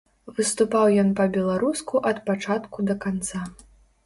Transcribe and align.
Выступаў 0.37 0.85
ён 1.01 1.11
па-беларуску 1.19 2.01
ад 2.13 2.23
пачатку 2.31 2.89
да 2.89 2.97
канца. 3.05 3.45